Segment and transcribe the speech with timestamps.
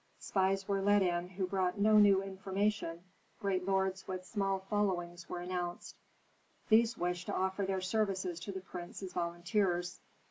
[0.17, 3.03] Spies were led in who brought no new information;
[3.39, 5.95] great lords with small followings were announced;
[6.69, 9.99] these wished to offer their services to the prince as volunteers.